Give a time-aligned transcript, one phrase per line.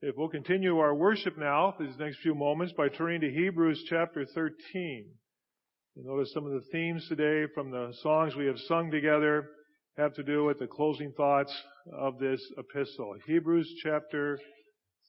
[0.00, 4.24] If we'll continue our worship now, these next few moments, by turning to Hebrews chapter
[4.24, 5.10] 13.
[5.94, 9.50] You notice some of the themes today from the songs we have sung together
[9.98, 11.52] have to do with the closing thoughts
[11.92, 13.16] of this epistle.
[13.26, 14.38] Hebrews chapter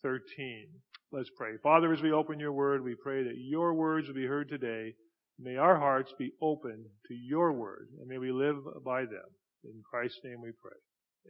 [0.02, 0.68] 13.
[1.12, 1.52] Let's pray.
[1.62, 4.96] Father, as we open your word, we pray that your words will be heard today.
[5.40, 9.30] May our hearts be open to your word, and may we live by them.
[9.64, 10.78] In Christ's name we pray.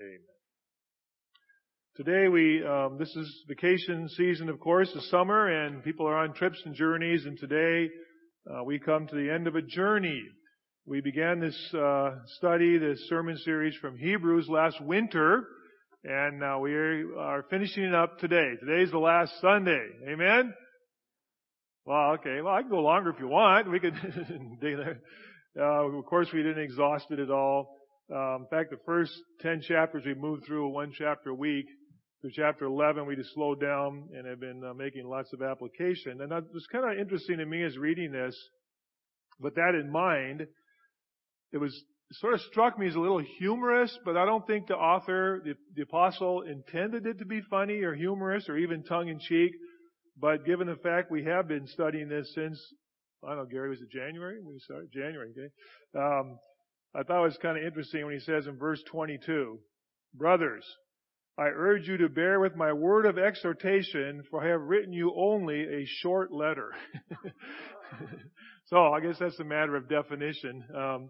[0.02, 0.20] Amen.
[1.98, 6.34] Today we, um, this is vacation season, of course, the summer, and people are on
[6.34, 7.90] trips and journeys, and today
[8.50, 10.24] uh, we come to the end of a journey
[10.90, 15.48] we began this uh, study, this sermon series from Hebrews last winter,
[16.04, 18.56] and uh, we are finishing it up today.
[18.60, 19.86] Today's the last Sunday.
[20.08, 20.52] Amen?
[21.86, 22.42] Well, okay.
[22.42, 23.70] Well, I can go longer if you want.
[23.70, 23.94] We could
[25.60, 27.78] uh, of course, we didn't exhaust it at all.
[28.12, 31.68] Um, in fact, the first 10 chapters we moved through one chapter a week.
[32.22, 36.20] Through chapter 11, we just slowed down and have been uh, making lots of application.
[36.22, 38.36] And that was kind of interesting to me as reading this.
[39.40, 40.48] With that in mind,
[41.52, 41.84] it was
[42.14, 45.54] sort of struck me as a little humorous, but I don't think the author, the,
[45.76, 49.52] the apostle, intended it to be funny or humorous or even tongue in cheek.
[50.20, 52.60] But given the fact we have been studying this since,
[53.24, 54.40] I don't know, Gary, was it January?
[54.42, 55.50] We started January, okay?
[55.98, 56.40] Um,
[56.96, 59.60] I thought it was kind of interesting when he says in verse 22,
[60.16, 60.66] Brothers,
[61.38, 65.14] I urge you to bear with my word of exhortation, for I have written you
[65.16, 66.72] only a short letter.
[68.66, 70.64] so I guess that's a matter of definition.
[70.76, 71.10] Um,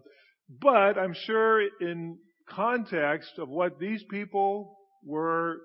[0.58, 5.58] but I'm sure in context of what these people were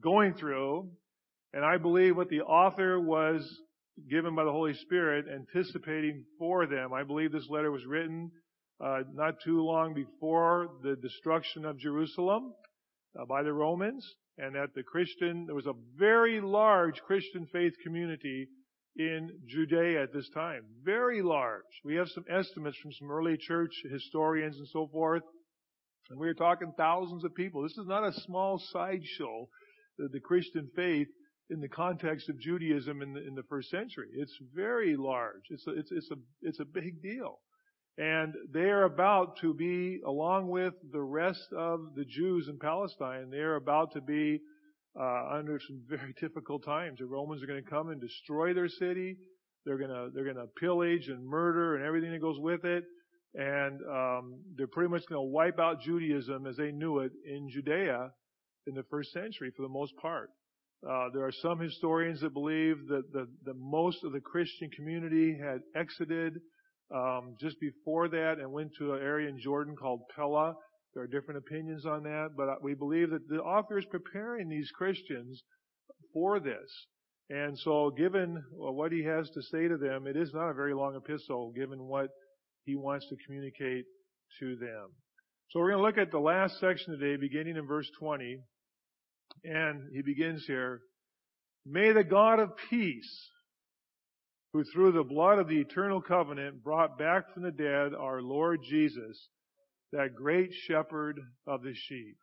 [0.00, 0.90] going through,
[1.52, 3.42] and I believe what the author was
[4.08, 8.30] given by the Holy Spirit anticipating for them, I believe this letter was written
[8.80, 12.52] uh, not too long before the destruction of Jerusalem
[13.18, 17.72] uh, by the Romans, and that the Christian, there was a very large Christian faith
[17.82, 18.46] community
[18.98, 20.62] in Judea at this time.
[20.84, 21.62] Very large.
[21.84, 25.22] We have some estimates from some early church historians and so forth.
[26.10, 27.62] And we are talking thousands of people.
[27.62, 29.48] This is not a small sideshow,
[29.98, 31.08] the, the Christian faith
[31.50, 34.08] in the context of Judaism in the, in the first century.
[34.14, 35.42] It's very large.
[35.50, 37.38] It's a, it's, it's a, it's a big deal.
[37.98, 43.30] And they are about to be, along with the rest of the Jews in Palestine,
[43.30, 44.40] they are about to be
[44.98, 46.98] uh, under some very difficult times.
[46.98, 49.16] The Romans are going to come and destroy their city.
[49.64, 52.84] They're going to they're going to pillage and murder and everything that goes with it,
[53.34, 57.48] and um, they're pretty much going to wipe out Judaism as they knew it in
[57.50, 58.10] Judea
[58.66, 60.30] in the first century for the most part.
[60.88, 65.36] Uh, there are some historians that believe that the, the most of the Christian community
[65.36, 66.34] had exited
[66.94, 70.54] um, just before that and went to an area in Jordan called Pella
[70.98, 74.48] there are different opinions on that, but uh, we believe that the author is preparing
[74.48, 75.40] these Christians
[76.12, 76.86] for this.
[77.30, 80.54] And so given uh, what he has to say to them, it is not a
[80.54, 82.08] very long epistle given what
[82.64, 83.84] he wants to communicate
[84.40, 84.88] to them.
[85.50, 88.40] So we're going to look at the last section today, beginning in verse 20.
[89.44, 90.80] And he begins here,
[91.64, 93.28] May the God of peace,
[94.52, 98.58] who through the blood of the eternal covenant brought back from the dead our Lord
[98.68, 99.28] Jesus,
[99.92, 102.16] that great shepherd of the sheep.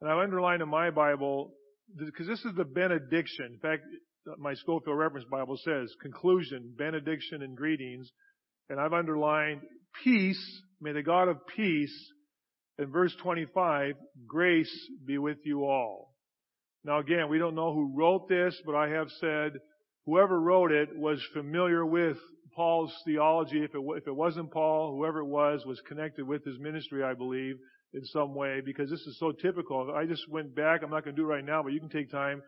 [0.00, 1.52] And I've underlined in my Bible,
[1.96, 3.46] because this is the benediction.
[3.54, 3.82] In fact,
[4.30, 8.10] uh, my Scofield Reference Bible says, conclusion, benediction, and greetings.
[8.68, 9.62] And I've underlined
[10.04, 11.94] peace, may the God of peace,
[12.78, 13.94] in verse 25,
[14.26, 16.14] grace be with you all.
[16.82, 19.52] Now again, we don't know who wrote this, but I have said
[20.06, 22.16] whoever wrote it was familiar with
[22.52, 23.62] Paul's theology.
[23.62, 27.14] If it, if it wasn't Paul, whoever it was, was connected with his ministry, I
[27.14, 27.56] believe,
[27.92, 29.92] in some way, because this is so typical.
[29.94, 31.88] I just went back, I'm not going to do it right now, but you can
[31.88, 32.42] take time.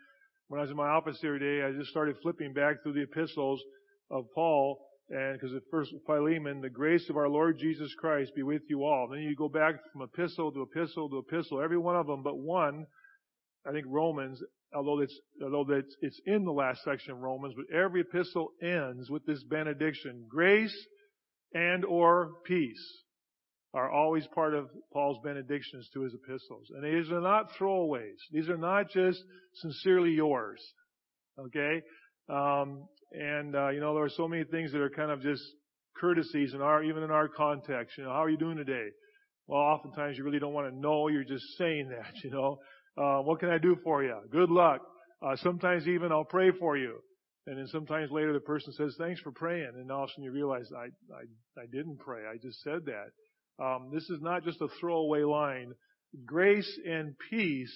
[0.48, 2.92] When I was in my office the other day, I just started flipping back through
[2.92, 3.62] the epistles
[4.10, 4.78] of Paul,
[5.08, 8.84] and because at first Philemon, the grace of our Lord Jesus Christ be with you
[8.84, 9.08] all.
[9.10, 12.38] Then you go back from epistle to epistle to epistle, every one of them but
[12.38, 12.86] one,
[13.66, 14.42] I think Romans,
[14.74, 19.10] although it's, although it's, it's in the last section of Romans, but every epistle ends
[19.10, 20.24] with this benediction.
[20.28, 20.76] Grace
[21.54, 23.02] and or peace
[23.74, 26.70] are always part of Paul's benedictions to his epistles.
[26.74, 28.18] And these are not throwaways.
[28.30, 29.22] These are not just
[29.54, 30.60] sincerely yours.
[31.38, 31.82] Okay?
[32.28, 35.42] Um, and, uh, you know, there are so many things that are kind of just
[35.98, 37.96] courtesies in our, even in our context.
[37.96, 38.88] You know, how are you doing today?
[39.46, 41.08] Well, oftentimes you really don't want to know.
[41.08, 42.58] You're just saying that, you know.
[42.96, 44.16] Uh, what can I do for you?
[44.30, 44.80] Good luck.
[45.24, 46.98] Uh, sometimes even I'll pray for you.
[47.46, 49.72] And then sometimes later the person says, thanks for praying.
[49.74, 52.22] And all of a sudden you realize, I, I, I didn't pray.
[52.26, 53.64] I just said that.
[53.64, 55.72] Um, this is not just a throwaway line.
[56.24, 57.74] Grace and peace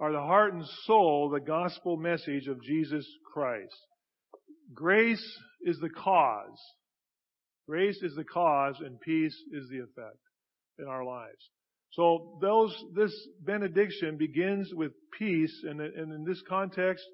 [0.00, 3.76] are the heart and soul, the gospel message of Jesus Christ.
[4.72, 6.58] Grace is the cause.
[7.68, 10.18] Grace is the cause and peace is the effect
[10.78, 11.50] in our lives.
[11.96, 17.04] So those, this benediction begins with peace, and, and in this context,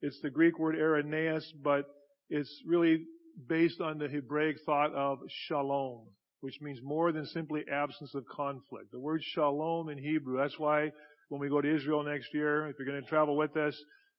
[0.00, 1.84] it's the Greek word eirene, but
[2.30, 3.04] it's really
[3.48, 6.06] based on the Hebraic thought of shalom,
[6.40, 8.90] which means more than simply absence of conflict.
[8.90, 10.90] The word shalom in Hebrew, that's why
[11.28, 13.76] when we go to Israel next year, if you're going to travel with us,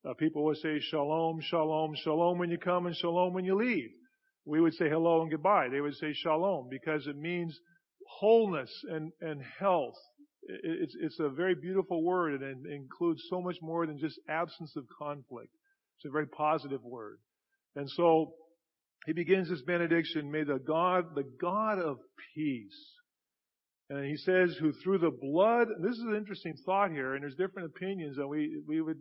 [0.08, 3.90] uh, people will say shalom, shalom, shalom when you come and shalom when you leave.
[4.46, 5.70] We would say hello and goodbye.
[5.72, 7.58] They would say shalom because it means
[8.08, 9.96] wholeness and, and health.
[10.44, 14.74] It's, it's a very beautiful word and it includes so much more than just absence
[14.76, 15.50] of conflict.
[15.98, 17.20] It's a very positive word.
[17.76, 18.34] And so
[19.06, 21.98] he begins his benediction, may the God, the God of
[22.36, 22.94] peace,
[23.90, 27.36] and he says, who through the blood, this is an interesting thought here, and there's
[27.36, 28.98] different opinions, and we, we would,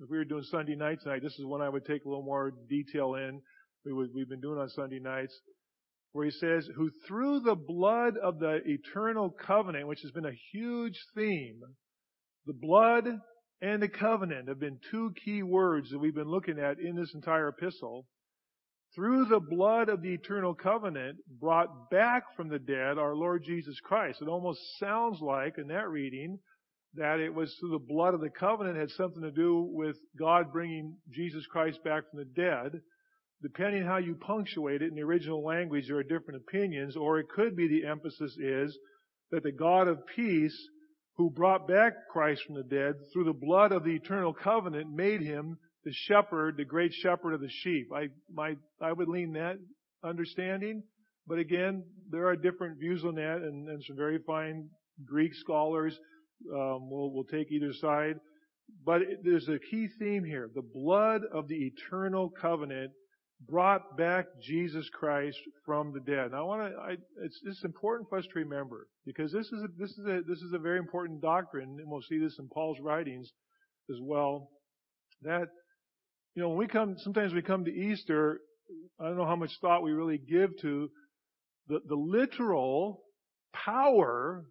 [0.00, 2.24] if we were doing Sunday night tonight, this is one I would take a little
[2.24, 3.40] more detail in.
[3.84, 5.38] We would, we've been doing on Sunday nights,
[6.14, 10.38] where he says, who through the blood of the eternal covenant, which has been a
[10.52, 11.60] huge theme,
[12.46, 13.08] the blood
[13.60, 17.12] and the covenant have been two key words that we've been looking at in this
[17.14, 18.06] entire epistle
[18.94, 23.76] through the blood of the eternal covenant, brought back from the dead our Lord Jesus
[23.82, 24.22] Christ.
[24.22, 26.38] It almost sounds like, in that reading,
[26.94, 30.52] that it was through the blood of the covenant had something to do with God
[30.52, 32.80] bringing Jesus Christ back from the dead.
[33.42, 37.28] Depending how you punctuate it in the original language, there are different opinions, or it
[37.28, 38.76] could be the emphasis is
[39.30, 40.56] that the God of peace,
[41.16, 45.20] who brought back Christ from the dead through the blood of the eternal covenant, made
[45.20, 47.88] him the shepherd, the great shepherd of the sheep.
[47.94, 49.58] I, my, I would lean that
[50.02, 50.82] understanding.
[51.26, 54.68] But again, there are different views on that and, and some very fine
[55.04, 55.98] Greek scholars
[56.52, 58.16] um, will, will take either side.
[58.84, 60.50] But there's a key theme here.
[60.54, 62.92] The blood of the eternal covenant
[63.48, 66.32] brought back Jesus Christ from the dead.
[66.32, 66.90] Now I want to, I,
[67.24, 70.38] it's, it's important for us to remember because this is a, this is a, this
[70.38, 73.30] is a very important doctrine and we'll see this in Paul's writings
[73.90, 74.50] as well.
[75.22, 75.48] That
[76.34, 78.40] you know, when we come, sometimes we come to Easter,
[79.00, 80.90] I don't know how much thought we really give to
[81.68, 83.02] the, the literal
[83.52, 84.44] power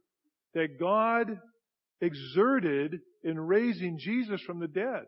[0.53, 1.39] that God
[1.99, 5.03] exerted in raising Jesus from the dead.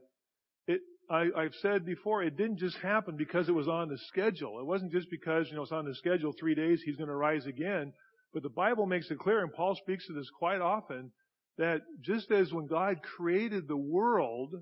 [1.10, 4.60] I, I've said before, it didn't just happen because it was on the schedule.
[4.60, 7.16] It wasn't just because, you know, it's on the schedule three days, he's going to
[7.16, 7.94] rise again.
[8.34, 11.12] But the Bible makes it clear, and Paul speaks to this quite often,
[11.58, 14.54] that just as when God created the world,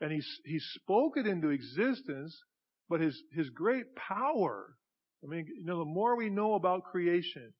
[0.00, 2.38] and he, he spoke it into existence,
[2.88, 4.74] but his, his great power,
[5.22, 7.52] I mean, you know, the more we know about creation,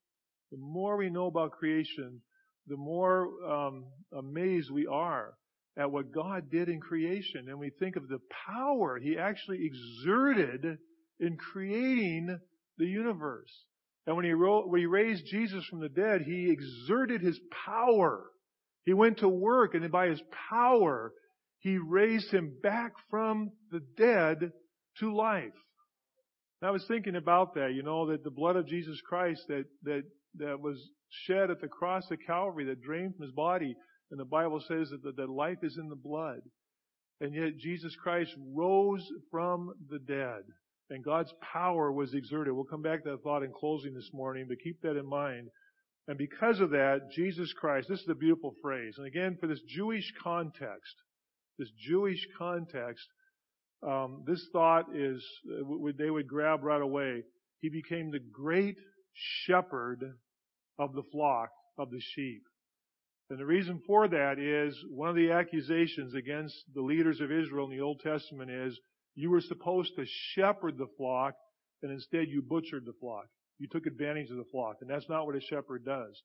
[0.51, 2.23] the more we know about creation,
[2.67, 5.35] the more um, amazed we are
[5.81, 7.49] at what God did in creation.
[7.49, 10.79] And we think of the power He actually exerted
[11.19, 12.39] in creating
[12.79, 13.51] the universe.
[14.07, 18.27] And when he, when he raised Jesus from the dead, He exerted His power.
[18.85, 21.13] He went to work and by His power,
[21.61, 24.53] he raised him back from the dead
[24.99, 25.53] to life.
[26.63, 30.03] I was thinking about that, you know, that the blood of Jesus Christ that, that,
[30.37, 30.77] that was
[31.27, 33.75] shed at the cross of Calvary, that drained from his body,
[34.11, 36.41] and the Bible says that, that life is in the blood.
[37.21, 40.43] And yet Jesus Christ rose from the dead.
[40.89, 42.53] And God's power was exerted.
[42.53, 45.49] We'll come back to that thought in closing this morning, but keep that in mind.
[46.09, 48.95] And because of that, Jesus Christ, this is a beautiful phrase.
[48.97, 50.97] And again, for this Jewish context,
[51.59, 53.07] this Jewish context,
[53.87, 57.23] um, this thought is uh, they would grab right away.
[57.61, 58.77] He became the great
[59.45, 60.03] shepherd
[60.79, 62.43] of the flock of the sheep.
[63.31, 67.71] And the reason for that is one of the accusations against the leaders of Israel
[67.71, 68.79] in the Old Testament is
[69.15, 71.35] you were supposed to shepherd the flock
[71.83, 73.27] and instead you butchered the flock.
[73.59, 74.79] You took advantage of the flock.
[74.81, 76.21] And that's not what a shepherd does.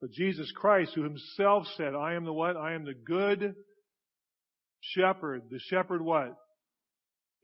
[0.00, 2.56] But Jesus Christ, who himself said, I am the what?
[2.56, 3.54] I am the good
[4.80, 5.42] shepherd.
[5.50, 6.36] The shepherd what?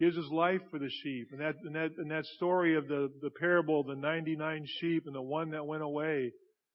[0.00, 1.28] Gives his life for the sheep.
[1.32, 5.14] And that, and that, and that story of the, the parable, the 99 sheep and
[5.14, 6.32] the one that went away,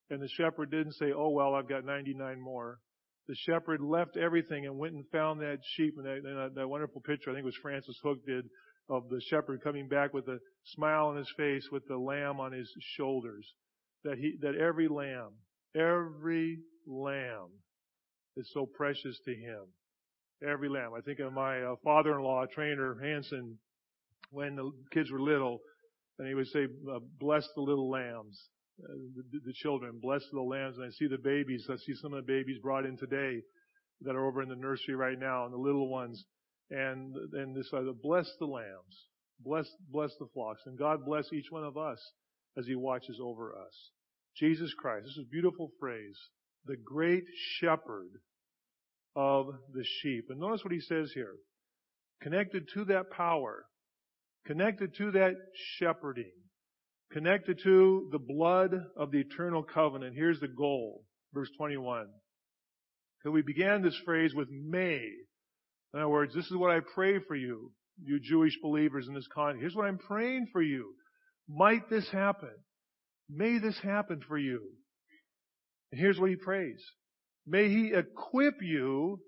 [0.09, 2.79] and the shepherd didn't say, oh well, I've got 99 more.
[3.27, 7.01] The shepherd left everything and went and found that sheep and that, and that wonderful
[7.01, 8.45] picture, I think it was Frances Hook did,
[8.89, 12.53] of the shepherd coming back with a smile on his face with the lamb on
[12.53, 13.45] his shoulders.
[14.05, 15.31] That he, that every lamb,
[15.77, 17.49] Every lamb
[18.35, 19.65] is so precious to him.
[20.47, 20.91] Every lamb.
[20.97, 23.57] I think of my uh, father-in-law, trainer Hanson,
[24.31, 25.59] when the kids were little,
[26.17, 28.39] and he would say, uh, "Bless the little lambs."
[28.79, 31.65] The, the, children, bless the lambs, and I see the babies.
[31.69, 33.41] I see some of the babies brought in today
[34.01, 36.23] that are over in the nursery right now, and the little ones,
[36.69, 39.07] and and this uh, bless the lambs,
[39.39, 41.99] bless bless the flocks, and God bless each one of us
[42.55, 43.91] as He watches over us.
[44.37, 45.05] Jesus Christ.
[45.05, 46.17] This is a beautiful phrase.
[46.65, 47.23] The great
[47.59, 48.11] shepherd
[49.15, 50.25] of the sheep.
[50.29, 51.33] And notice what he says here.
[52.21, 53.65] Connected to that power,
[54.45, 55.33] connected to that
[55.77, 56.31] shepherding,
[57.11, 60.15] connected to the blood of the eternal covenant.
[60.15, 61.03] Here's the goal.
[61.33, 62.07] Verse 21.
[63.23, 65.01] So we began this phrase with may.
[65.93, 67.71] In other words, this is what I pray for you,
[68.03, 69.61] you Jewish believers in this context.
[69.61, 70.93] Here's what I'm praying for you.
[71.49, 72.53] Might this happen?
[73.29, 74.61] May this happen for you.
[75.91, 76.83] And here's what he prays.
[77.45, 79.19] May he equip you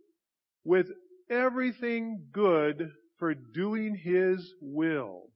[0.63, 0.87] with
[1.29, 5.28] everything good for doing his will.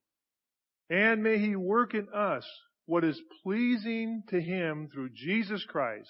[0.89, 2.45] And may he work in us
[2.85, 6.09] what is pleasing to him through Jesus Christ,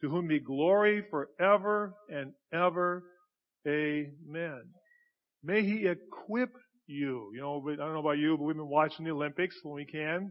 [0.00, 3.02] to whom be glory forever and ever.
[3.66, 4.62] Amen.
[5.42, 6.50] May he equip
[6.86, 7.30] you.
[7.34, 9.84] You know, I don't know about you, but we've been watching the Olympics when we
[9.84, 10.30] can.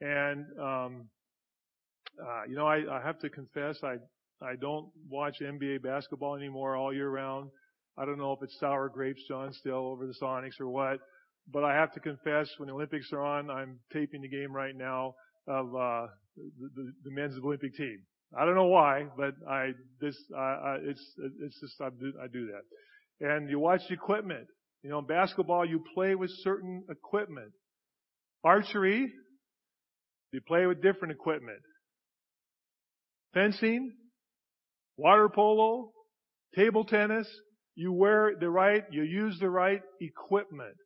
[0.00, 1.08] And, um,
[2.20, 3.96] uh, you know, I, I have to confess, I,
[4.44, 7.50] I don't watch NBA basketball anymore all year round.
[7.96, 10.98] I don't know if it's sour grapes, John, still over the Sonics or what.
[11.50, 14.76] But I have to confess, when the Olympics are on, I'm taping the game right
[14.76, 15.14] now
[15.48, 16.06] of uh,
[16.36, 17.98] the, the, men's Olympic team.
[18.38, 21.04] I don't know why, but I this I, it's
[21.42, 23.26] it's just I do I do that.
[23.28, 24.46] And you watch the equipment.
[24.82, 27.52] You know, in basketball, you play with certain equipment.
[28.42, 29.12] Archery,
[30.32, 31.60] you play with different equipment.
[33.34, 33.92] Fencing,
[34.96, 35.92] water polo,
[36.56, 37.28] table tennis,
[37.74, 40.76] you wear the right, you use the right equipment.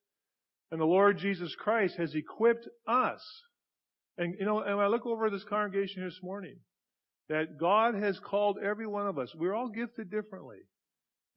[0.70, 3.20] And the Lord Jesus Christ has equipped us.
[4.18, 6.56] And you know, and I look over this congregation this morning,
[7.28, 9.32] that God has called every one of us.
[9.34, 10.58] We're all gifted differently.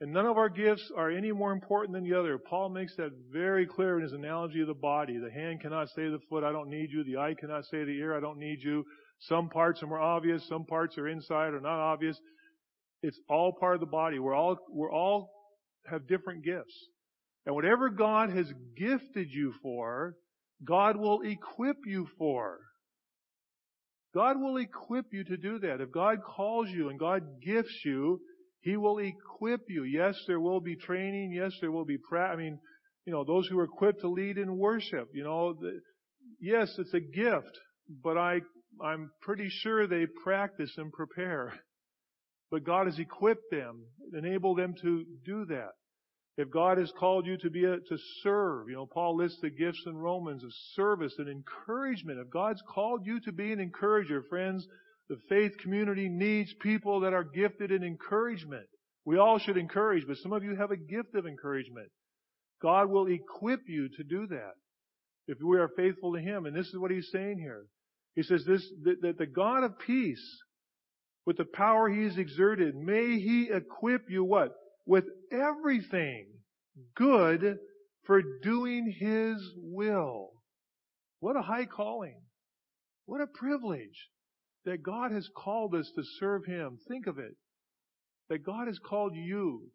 [0.02, 2.38] And none of our gifts are any more important than the other.
[2.38, 5.18] Paul makes that very clear in his analogy of the body.
[5.18, 7.04] The hand cannot say to the foot, I don't need you.
[7.04, 8.86] The eye cannot say to the ear, I don't need you.
[9.24, 12.18] Some parts are more obvious, some parts are inside or not obvious.
[13.04, 14.20] It's all part of the body.
[14.20, 15.30] We're all, we're all
[15.90, 16.74] have different gifts.
[17.46, 20.16] And whatever God has gifted you for,
[20.64, 22.60] God will equip you for.
[24.14, 25.82] God will equip you to do that.
[25.82, 28.20] If God calls you and God gifts you,
[28.62, 29.84] he will equip you.
[29.84, 31.32] Yes, there will be training.
[31.34, 32.60] Yes, there will be pra- I mean,
[33.06, 35.80] you know, those who are equipped to lead in worship, you know, the,
[36.42, 37.58] yes, it's a gift,
[38.04, 38.42] but I,
[38.84, 41.54] I'm pretty sure they practice and prepare.
[42.52, 43.86] But God has equipped them,
[44.18, 45.72] enabled them to do that.
[46.40, 49.50] If God has called you to be a, to serve, you know, Paul lists the
[49.50, 52.18] gifts in Romans of service and encouragement.
[52.18, 54.66] If God's called you to be an encourager, friends,
[55.10, 58.68] the faith community needs people that are gifted in encouragement.
[59.04, 61.90] We all should encourage, but some of you have a gift of encouragement.
[62.62, 64.54] God will equip you to do that
[65.28, 66.46] if we are faithful to Him.
[66.46, 67.66] And this is what He's saying here.
[68.16, 70.26] He says this, that, that the God of peace,
[71.26, 74.54] with the power He has exerted, may He equip you what?
[74.90, 76.26] With everything
[76.96, 77.60] good
[78.08, 80.32] for doing His will.
[81.20, 82.20] What a high calling.
[83.06, 84.10] What a privilege
[84.66, 86.80] that God has called us to serve Him.
[86.88, 87.36] Think of it.
[88.30, 89.70] That God has called you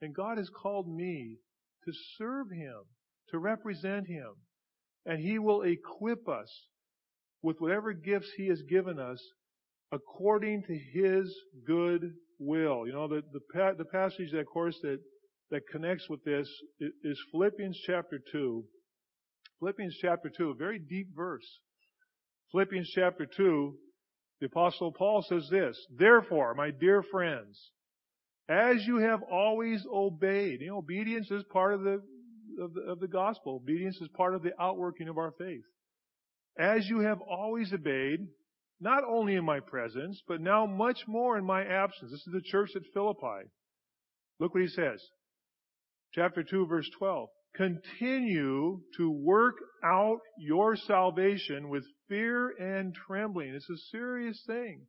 [0.00, 1.38] and God has called me
[1.84, 2.82] to serve Him,
[3.30, 4.34] to represent Him.
[5.04, 6.68] And He will equip us
[7.42, 9.20] with whatever gifts He has given us
[9.90, 11.34] according to His
[11.66, 12.86] good will.
[12.86, 14.98] You know, the, the, the passage, of course, that,
[15.50, 16.48] that connects with this
[16.80, 18.64] is Philippians chapter 2.
[19.60, 21.46] Philippians chapter 2, a very deep verse.
[22.52, 23.74] Philippians chapter 2,
[24.40, 27.58] the apostle Paul says this, therefore, my dear friends,
[28.48, 32.02] as you have always obeyed, you know, obedience is part of the,
[32.60, 33.60] of the, of the gospel.
[33.62, 35.64] Obedience is part of the outworking of our faith.
[36.58, 38.20] As you have always obeyed,
[38.80, 42.10] not only in my presence, but now much more in my absence.
[42.10, 43.48] This is the church at Philippi.
[44.40, 45.02] Look what he says.
[46.12, 49.54] Chapter 2 verse 12 continue to work
[49.84, 53.54] out your salvation with fear and trembling.
[53.54, 54.86] It's a serious thing.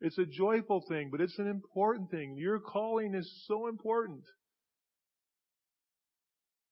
[0.00, 2.36] It's a joyful thing, but it's an important thing.
[2.36, 4.24] Your calling is so important.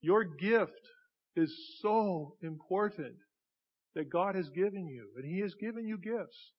[0.01, 0.73] Your gift
[1.37, 3.17] is so important
[3.97, 6.53] that God has given you, and He has given you gifts.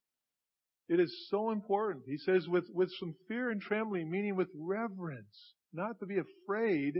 [0.90, 2.06] It is so important.
[2.08, 5.54] He says with, with some fear and trembling, meaning with reverence.
[5.74, 6.94] Not to be afraid,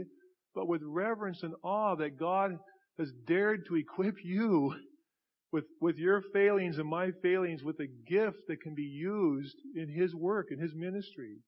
[0.54, 2.52] but with reverence and awe that God
[2.98, 4.74] has dared to equip you
[5.52, 9.88] with, with your failings and my failings with a gift that can be used in
[9.88, 11.38] His work, in His ministry.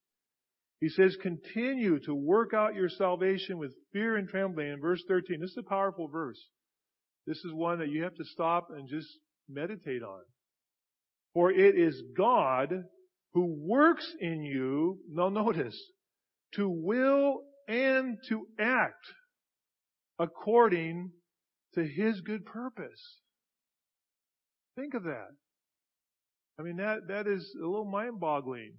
[0.80, 4.72] He says, continue to work out your salvation with fear and trembling.
[4.72, 6.38] In verse 13, this is a powerful verse.
[7.26, 9.08] This is one that you have to stop and just
[9.48, 10.22] meditate on.
[11.34, 12.70] For it is God
[13.32, 15.78] who works in you, now notice,
[16.54, 19.06] to will and to act
[20.18, 21.12] according
[21.74, 23.20] to His good purpose.
[24.76, 25.28] Think of that.
[26.58, 28.72] I mean, that, that is a little mind boggling.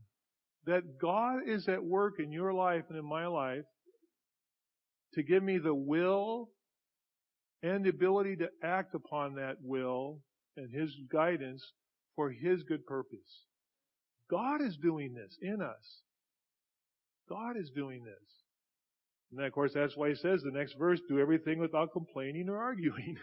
[0.66, 3.64] That God is at work in your life and in my life
[5.14, 6.50] to give me the will
[7.64, 10.20] and the ability to act upon that will
[10.58, 11.64] and His guidance
[12.16, 13.46] for His good purpose.
[14.30, 16.02] God is doing this in us.
[17.30, 18.16] God is doing this.
[19.30, 22.50] And then, of course, that's why He says the next verse, do everything without complaining
[22.50, 23.18] or arguing.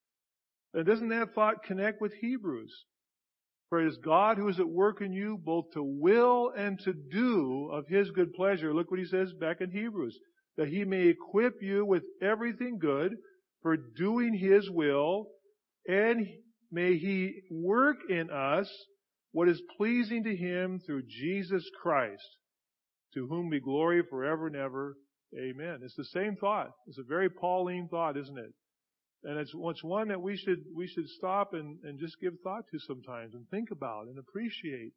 [0.74, 2.72] and doesn't that thought connect with Hebrews?
[3.68, 6.92] For it is God who is at work in you both to will and to
[6.92, 8.74] do of His good pleasure.
[8.74, 10.18] Look what He says back in Hebrews.
[10.58, 13.16] That He may equip you with everything good
[13.62, 15.26] for doing His will
[15.86, 16.26] and
[16.70, 18.70] may He work in us
[19.32, 22.22] what is pleasing to Him through Jesus Christ,
[23.14, 24.96] to whom be glory forever and ever.
[25.38, 25.78] Amen.
[25.82, 26.70] It's the same thought.
[26.86, 28.52] It's a very Pauline thought, isn't it?
[29.24, 32.64] And it's, it's one that we should, we should stop and, and just give thought
[32.72, 34.92] to sometimes and think about and appreciate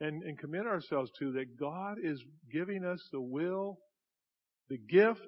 [0.00, 3.78] and, and commit ourselves to that God is giving us the will,
[4.68, 5.26] the gift,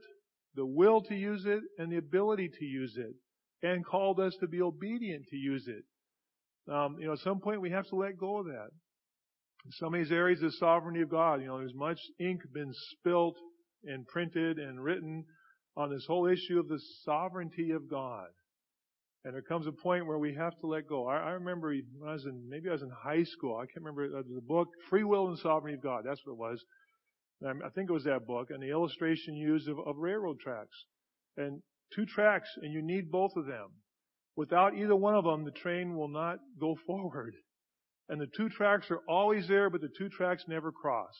[0.54, 3.14] the will to use it, and the ability to use it
[3.62, 5.84] and called us to be obedient to use it.
[6.72, 8.68] Um, you know, at some point we have to let go of that.
[9.64, 12.72] In some of these areas of sovereignty of God, you know, there's much ink been
[12.90, 13.36] spilt
[13.84, 15.24] and printed and written
[15.76, 18.26] on this whole issue of the sovereignty of God.
[19.24, 21.06] And there comes a point where we have to let go.
[21.06, 23.56] I, I remember when I was in, maybe I was in high school.
[23.56, 26.02] I can't remember uh, the book, Free Will and Sovereignty of God.
[26.04, 26.62] That's what it was.
[27.46, 30.76] I think it was that book and the illustration used of, of railroad tracks.
[31.36, 31.62] And
[31.94, 33.68] two tracks and you need both of them.
[34.36, 37.34] Without either one of them, the train will not go forward.
[38.08, 41.14] And the two tracks are always there, but the two tracks never cross.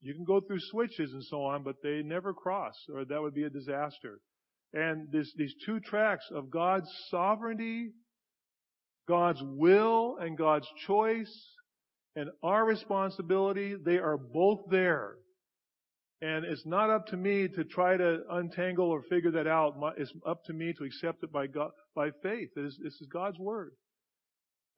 [0.00, 3.34] You can go through switches and so on, but they never cross, or that would
[3.34, 4.18] be a disaster.
[4.72, 7.92] And this, these two tracks of God's sovereignty,
[9.08, 11.32] God's will, and God's choice,
[12.16, 15.14] and our responsibility, they are both there.
[16.22, 19.74] And it's not up to me to try to untangle or figure that out.
[19.98, 22.50] It's up to me to accept it by God, by faith.
[22.56, 23.72] This is, this is God's Word.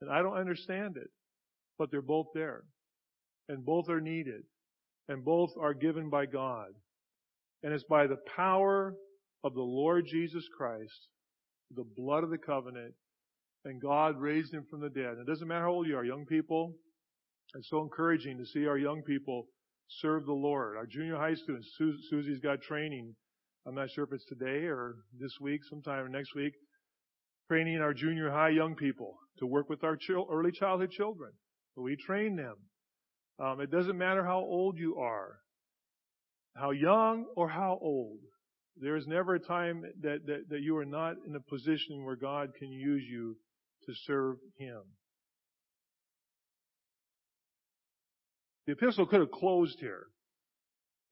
[0.01, 1.09] And I don't understand it.
[1.77, 2.63] But they're both there.
[3.49, 4.43] And both are needed.
[5.07, 6.69] And both are given by God.
[7.63, 8.95] And it's by the power
[9.43, 11.07] of the Lord Jesus Christ,
[11.75, 12.93] the blood of the covenant,
[13.65, 15.13] and God raised him from the dead.
[15.13, 16.73] And It doesn't matter how old you are, young people.
[17.55, 19.47] It's so encouraging to see our young people
[19.87, 20.77] serve the Lord.
[20.77, 23.15] Our junior high students, Su- Susie's got training.
[23.65, 26.53] I'm not sure if it's today or this week, sometime next week,
[27.49, 31.31] training our junior high young people to work with our chil- early childhood children.
[31.75, 32.55] We train them.
[33.39, 35.37] Um, it doesn't matter how old you are,
[36.55, 38.19] how young or how old.
[38.79, 42.15] There is never a time that, that, that you are not in a position where
[42.15, 43.35] God can use you
[43.85, 44.81] to serve Him.
[48.67, 50.07] The epistle could have closed here.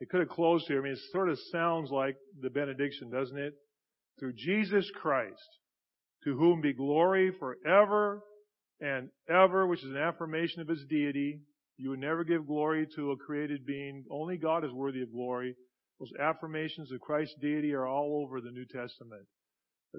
[0.02, 0.82] It could have closed here.
[0.82, 3.54] I mean, it sort of sounds like the benediction, doesn't it?
[4.20, 5.60] Through Jesus Christ,
[6.26, 8.22] to whom be glory forever
[8.82, 11.40] and ever, which is an affirmation of His deity.
[11.78, 14.04] You would never give glory to a created being.
[14.12, 15.56] Only God is worthy of glory.
[16.00, 19.24] Those affirmations of Christ's deity are all over the New Testament.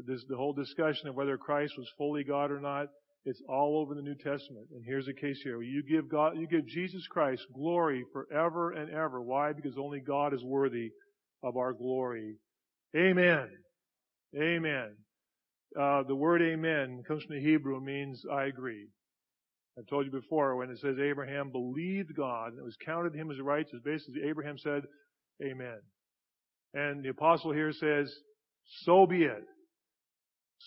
[0.07, 2.89] This, the whole discussion of whether Christ was fully God or not,
[3.27, 4.69] it's all over the New Testament.
[4.73, 5.61] And here's the case here.
[5.61, 9.21] You give God, you give Jesus Christ glory forever and ever.
[9.21, 9.53] Why?
[9.53, 10.93] Because only God is worthy
[11.43, 12.37] of our glory.
[12.97, 13.49] Amen.
[14.35, 14.97] Amen.
[15.79, 18.87] Uh, the word amen comes from the Hebrew means I agree.
[19.79, 23.31] I've told you before when it says Abraham believed God and it was counted him
[23.31, 24.85] as righteous, basically Abraham said,
[25.45, 25.81] Amen.
[26.73, 28.15] And the apostle here says,
[28.85, 29.45] so be it.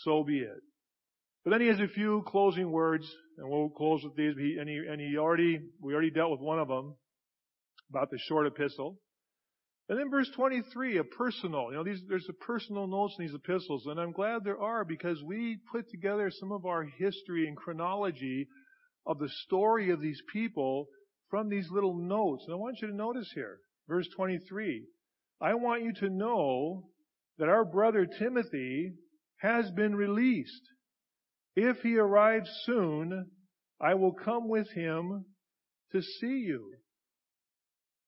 [0.04, 0.62] So be it.
[1.50, 4.36] But then he has a few closing words, and we'll close with these.
[4.38, 6.94] And he, and he already, we already dealt with one of them
[7.90, 9.00] about the short epistle.
[9.90, 13.34] And then verse 23, a personal, you know, these, there's a personal notes in these
[13.34, 17.58] epistles, and I'm glad there are because we put together some of our history and
[17.58, 18.48] chronology
[19.08, 20.86] of the story of these people
[21.32, 22.44] from these little notes.
[22.46, 23.58] And I want you to notice here,
[23.88, 24.86] verse 23.
[25.42, 26.84] I want you to know
[27.40, 28.94] that our brother Timothy
[29.38, 30.62] has been released.
[31.56, 33.28] If he arrives soon,
[33.82, 35.26] I will come with him
[35.92, 36.74] to see you.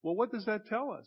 [0.02, 1.06] Well, what does that tell us?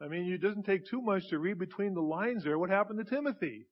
[0.00, 2.98] I mean, it doesn't take too much to read between the lines there what happened
[2.98, 3.66] to Timothy.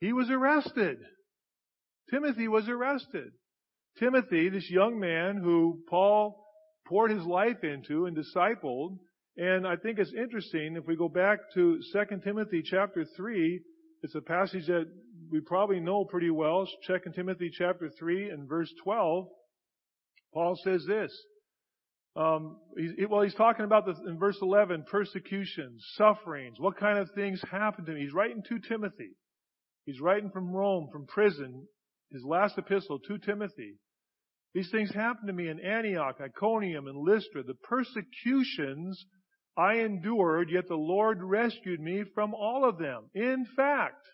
[0.00, 0.98] He was arrested.
[2.10, 3.30] Timothy was arrested.
[3.98, 6.44] Timothy, this young man who Paul
[6.86, 8.98] poured his life into and discipled,
[9.36, 13.60] and I think it's interesting if we go back to 2 Timothy chapter 3,
[14.02, 14.86] it's a passage that
[15.32, 16.68] we probably know pretty well.
[16.86, 19.26] 2 Timothy chapter 3 and verse 12.
[20.34, 21.10] Paul says this.
[22.14, 27.08] Um, he, well, he's talking about this in verse 11, persecutions, sufferings, what kind of
[27.14, 27.98] things happened to him.
[27.98, 29.16] He's writing to Timothy.
[29.86, 31.66] He's writing from Rome, from prison,
[32.12, 33.78] his last epistle to Timothy.
[34.52, 37.42] These things happened to me in Antioch, Iconium, and Lystra.
[37.42, 39.02] The persecutions
[39.56, 43.04] I endured, yet the Lord rescued me from all of them.
[43.14, 44.04] In fact,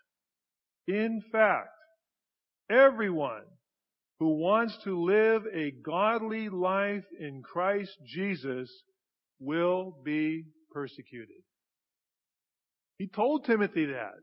[0.88, 1.68] in fact,
[2.70, 3.44] everyone
[4.18, 8.68] who wants to live a godly life in Christ Jesus
[9.38, 11.42] will be persecuted.
[12.96, 14.14] He told Timothy that.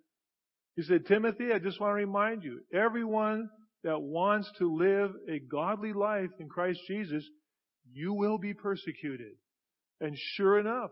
[0.75, 3.47] He said, Timothy, I just want to remind you, everyone
[3.83, 7.23] that wants to live a godly life in Christ Jesus,
[7.93, 9.33] you will be persecuted.
[10.01, 10.89] And sure enough,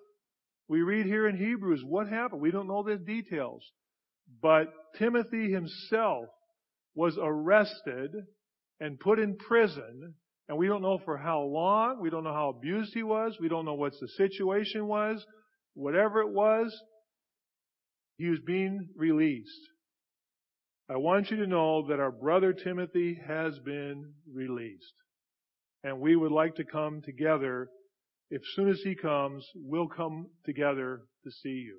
[0.69, 2.41] we read here in Hebrews what happened.
[2.41, 3.63] We don't know the details.
[4.41, 6.25] But Timothy himself
[6.95, 8.11] was arrested
[8.79, 10.15] and put in prison.
[10.49, 12.01] And we don't know for how long.
[12.01, 13.37] We don't know how abused he was.
[13.39, 15.25] We don't know what the situation was.
[15.73, 16.77] Whatever it was,
[18.17, 19.49] he was being released.
[20.89, 24.93] I want you to know that our brother Timothy has been released.
[25.83, 27.69] And we would like to come together
[28.29, 31.77] If soon as he comes, we'll come together to see you.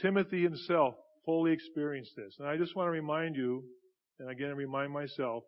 [0.00, 2.34] Timothy himself fully experienced this.
[2.38, 3.62] And I just want to remind you,
[4.18, 5.44] and again remind myself,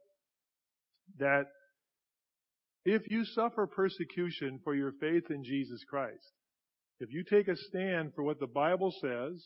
[1.18, 1.44] that
[2.84, 6.32] if you suffer persecution for your faith in Jesus Christ,
[7.00, 9.44] if you take a stand for what the Bible says,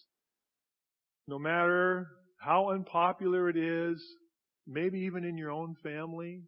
[1.27, 4.05] no matter how unpopular it is,
[4.67, 6.43] maybe even in your own family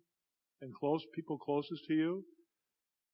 [0.60, 2.24] and close people closest to you,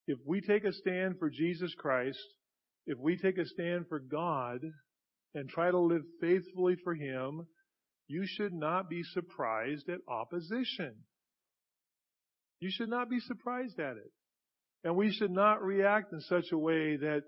[0.07, 2.19] if we take a stand for Jesus Christ,
[2.87, 4.61] if we take a stand for God
[5.35, 7.47] and try to live faithfully for Him,
[8.09, 10.95] you should not be surprised at opposition.
[12.61, 14.13] You should not be surprised at it.
[14.85, 17.23] And we should not react in such a way that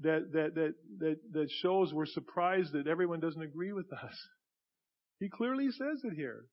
[0.00, 4.16] that that that that, that shows we're surprised that everyone doesn't agree with us.
[5.18, 6.44] He clearly says it here.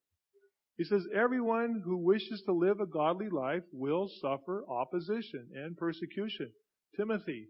[0.78, 6.52] He says, everyone who wishes to live a godly life will suffer opposition and persecution.
[6.95, 7.47] Timothy,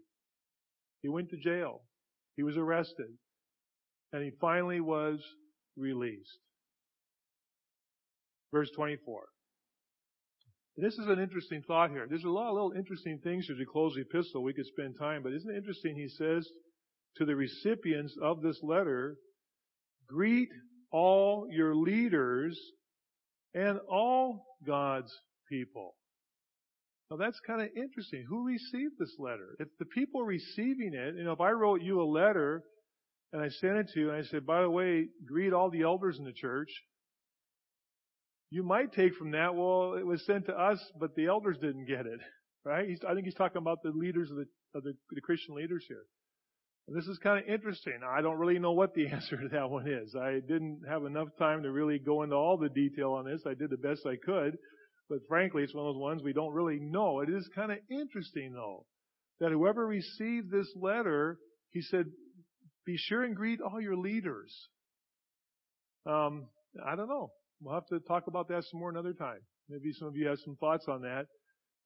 [1.02, 1.82] he went to jail.
[2.36, 3.06] He was arrested.
[4.12, 5.20] And he finally was
[5.76, 6.38] released.
[8.52, 9.22] Verse 24.
[10.76, 12.06] This is an interesting thought here.
[12.08, 14.42] There's a lot of little interesting things as we close the epistle.
[14.42, 15.94] We could spend time, but isn't it interesting?
[15.94, 16.48] He says
[17.16, 19.16] to the recipients of this letter,
[20.08, 20.48] greet
[20.90, 22.58] all your leaders
[23.54, 25.12] and all God's
[25.48, 25.94] people.
[27.10, 28.24] Now that's kind of interesting.
[28.28, 29.56] Who received this letter?
[29.58, 32.62] If the people receiving it, you know, if I wrote you a letter
[33.32, 35.82] and I sent it to you and I said, by the way, greet all the
[35.82, 36.70] elders in the church,
[38.50, 41.86] you might take from that, well, it was sent to us, but the elders didn't
[41.86, 42.20] get it,
[42.64, 42.88] right?
[42.88, 45.84] He's, I think he's talking about the leaders of the, of the, the Christian leaders
[45.86, 46.04] here.
[46.88, 48.00] This is kind of interesting.
[48.04, 50.14] I don't really know what the answer to that one is.
[50.16, 53.42] I didn't have enough time to really go into all the detail on this.
[53.46, 54.58] I did the best I could.
[55.08, 57.20] But frankly, it's one of those ones we don't really know.
[57.20, 58.86] It is kind of interesting though,
[59.40, 61.38] that whoever received this letter,
[61.70, 62.06] he said,
[62.86, 64.68] be sure and greet all your leaders.
[66.06, 66.46] Um,
[66.84, 67.30] I don't know.
[67.60, 69.40] We'll have to talk about that some more another time.
[69.68, 71.26] Maybe some of you have some thoughts on that.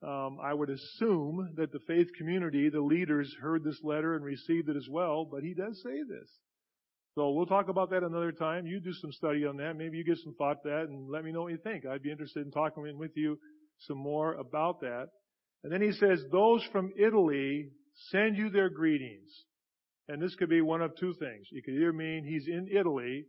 [0.07, 4.69] Um, I would assume that the faith community, the leaders, heard this letter and received
[4.69, 6.29] it as well, but he does say this.
[7.15, 8.67] So we'll talk about that another time.
[8.67, 9.77] You do some study on that.
[9.77, 11.87] Maybe you get some thought that and let me know what you think.
[11.87, 13.39] I'd be interested in talking with you
[13.81, 15.07] some more about that.
[15.63, 17.71] And then he says, those from Italy
[18.11, 19.31] send you their greetings.
[20.09, 21.47] And this could be one of two things.
[21.53, 23.25] It could either mean he's in Italy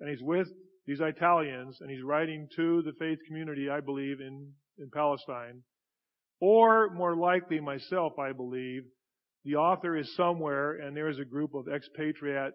[0.00, 0.48] and he's with
[0.86, 5.62] these Italians and he's writing to the faith community, I believe, in, in Palestine.
[6.40, 8.82] Or more likely myself, I believe,
[9.44, 12.52] the author is somewhere and there is a group of expatriate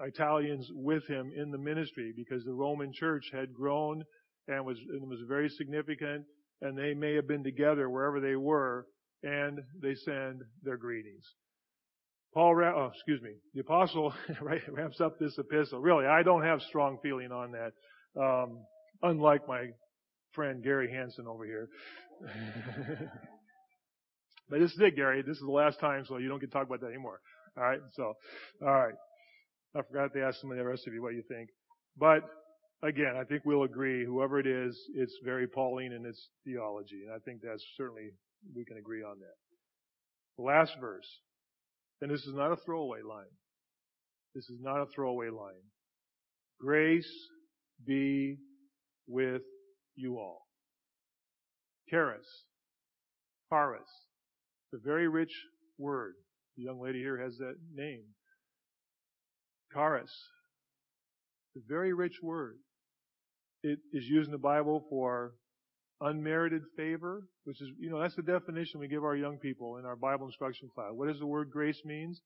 [0.00, 4.02] Italians with him in the ministry because the Roman church had grown
[4.48, 6.24] and was, and was very significant
[6.60, 8.86] and they may have been together wherever they were,
[9.22, 11.24] and they send their greetings.
[12.34, 14.12] Paul, oh, excuse me, the apostle
[14.68, 15.80] ramps up this epistle.
[15.80, 17.72] Really, I don't have strong feeling on that,
[18.20, 18.58] um,
[19.02, 19.68] unlike my
[20.32, 21.68] friend Gary Hansen over here.
[24.50, 25.22] but this is it, Gary.
[25.22, 27.20] This is the last time, so you don't get to talk about that anymore.
[27.56, 27.80] All right.
[27.94, 28.12] So,
[28.62, 28.94] all right.
[29.74, 31.50] I forgot to ask some of the rest of you what you think,
[31.96, 32.22] but
[32.82, 34.04] again, I think we'll agree.
[34.04, 38.10] Whoever it is, it's very Pauline in its theology, and I think that's certainly
[38.54, 39.36] we can agree on that.
[40.38, 41.06] The last verse,
[42.00, 43.24] and this is not a throwaway line.
[44.34, 45.64] This is not a throwaway line.
[46.60, 47.10] Grace
[47.86, 48.38] be
[49.06, 49.42] with
[49.96, 50.46] you all.
[51.90, 52.26] Charis,
[53.50, 53.88] charis,
[54.72, 55.32] the very rich
[55.78, 56.14] word.
[56.56, 58.04] The young lady here has that name.
[59.72, 60.12] Charis,
[61.54, 62.56] the very rich word.
[63.62, 65.32] It is used in the Bible for
[66.00, 69.84] unmerited favor, which is, you know, that's the definition we give our young people in
[69.84, 70.90] our Bible instruction class.
[70.92, 72.20] What does the word grace means?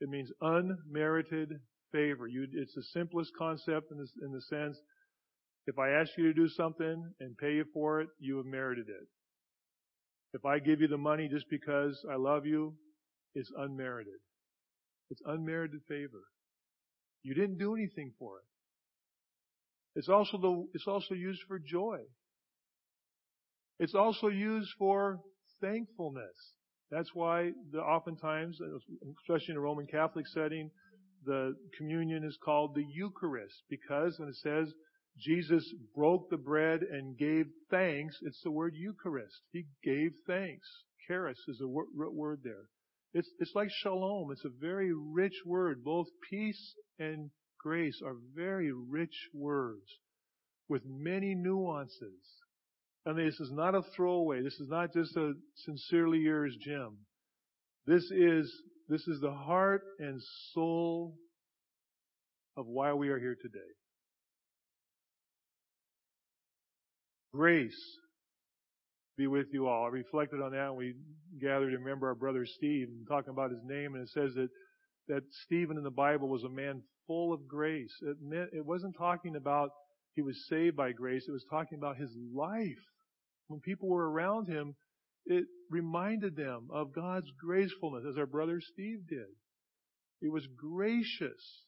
[0.00, 1.60] It means unmerited
[1.92, 2.26] favor.
[2.26, 4.76] You, it's the simplest concept in, in the sense,
[5.66, 8.88] if I ask you to do something and pay you for it, you have merited
[8.88, 9.06] it.
[10.34, 12.74] If I give you the money just because I love you,
[13.34, 14.20] it's unmerited.
[15.10, 16.22] It's unmerited favor.
[17.22, 18.44] You didn't do anything for it.
[19.94, 21.98] It's also the, it's also used for joy.
[23.78, 25.20] It's also used for
[25.60, 26.54] thankfulness.
[26.90, 28.58] That's why the, oftentimes,
[29.20, 30.70] especially in a Roman Catholic setting,
[31.24, 34.72] the communion is called the Eucharist because when it says
[35.18, 39.40] Jesus broke the bread and gave thanks, it's the word Eucharist.
[39.52, 40.66] He gave thanks.
[41.06, 42.68] Charis is a word there.
[43.14, 44.30] It's, it's like shalom.
[44.32, 45.84] It's a very rich word.
[45.84, 49.86] Both peace and grace are very rich words
[50.68, 52.41] with many nuances.
[53.04, 54.42] And this is not a throwaway.
[54.42, 56.98] This is not just a sincerely yours, Jim.
[57.86, 58.52] This is,
[58.88, 60.20] this is the heart and
[60.52, 61.16] soul
[62.56, 63.58] of why we are here today.
[67.34, 67.98] Grace
[69.16, 69.86] be with you all.
[69.86, 70.94] I reflected on that and we
[71.40, 74.48] gathered to remember our brother Steve and talking about his name and it says that,
[75.08, 77.92] that Stephen in the Bible was a man full of grace.
[78.02, 79.70] It meant, it wasn't talking about
[80.14, 81.24] he was saved by grace.
[81.26, 82.84] It was talking about his life.
[83.52, 84.74] When people were around him,
[85.26, 89.28] it reminded them of God's gracefulness as our brother Steve did.
[90.22, 91.66] It was gracious.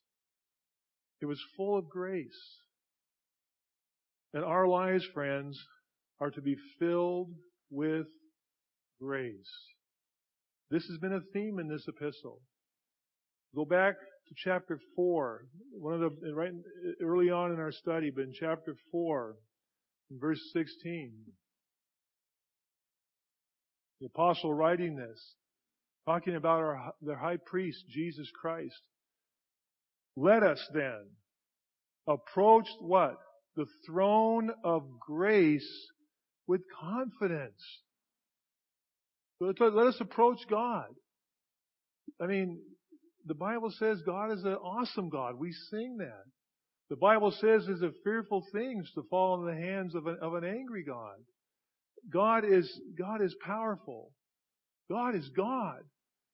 [1.21, 2.63] It was full of grace.
[4.33, 5.63] And our lives, friends,
[6.21, 7.35] are to be filled
[7.71, 8.07] with
[8.99, 9.53] grace.
[10.71, 12.41] This has been a theme in this epistle.
[13.55, 15.45] Go back to chapter 4,
[15.79, 16.51] one of the, right
[17.03, 19.37] early on in our study, but in chapter 4,
[20.11, 21.13] in verse 16.
[24.01, 25.35] The apostle writing this,
[26.07, 28.81] talking about our, the high priest, Jesus Christ.
[30.17, 31.07] Let us then
[32.07, 33.17] approach what?
[33.57, 35.69] The throne of grace
[36.47, 37.63] with confidence.
[39.41, 40.89] Let us approach God.
[42.21, 42.61] I mean,
[43.27, 45.39] the Bible says God is an awesome God.
[45.39, 46.25] We sing that.
[46.91, 50.35] The Bible says it's a fearful things to fall in the hands of an, of
[50.35, 51.17] an angry God.
[52.13, 54.13] God is, God is powerful.
[54.91, 55.81] God is God.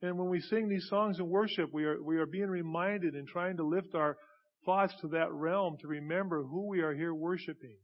[0.02, 3.28] And when we sing these songs in worship, we are, we are being reminded and
[3.28, 4.16] trying to lift our
[4.64, 7.76] thoughts to that realm to remember who we are here worshiping.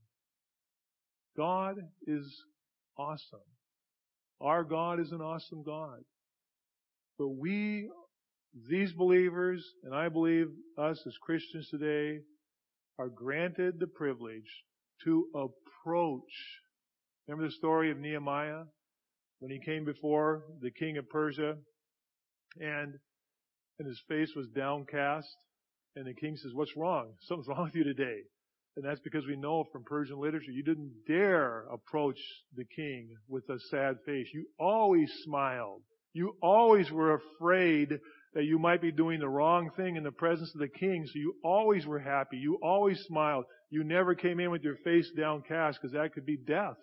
[1.36, 2.26] God is
[2.98, 3.38] awesome.
[4.40, 6.00] Our God is an awesome God.
[7.18, 7.88] But we,
[8.68, 10.46] these believers, and I believe
[10.78, 12.20] us as Christians today,
[12.98, 14.64] are granted the privilege
[15.04, 16.22] to approach.
[17.26, 18.64] Remember the story of Nehemiah?
[19.40, 21.56] When he came before the king of Persia
[22.58, 22.94] and,
[23.78, 25.28] and his face was downcast
[25.94, 27.12] and the king says, what's wrong?
[27.22, 28.20] Something's wrong with you today.
[28.76, 32.18] And that's because we know from Persian literature, you didn't dare approach
[32.54, 34.28] the king with a sad face.
[34.34, 35.82] You always smiled.
[36.12, 37.88] You always were afraid
[38.34, 41.12] that you might be doing the wrong thing in the presence of the king, so
[41.18, 42.36] you always were happy.
[42.36, 43.44] You always smiled.
[43.70, 46.76] You never came in with your face downcast because that could be death.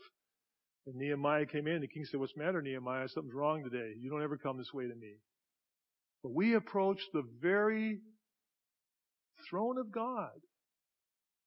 [0.85, 3.07] And Nehemiah came in, the king said, what's the matter, Nehemiah?
[3.07, 3.93] Something's wrong today.
[3.99, 5.15] You don't ever come this way to me.
[6.23, 7.99] But we approach the very
[9.49, 10.31] throne of God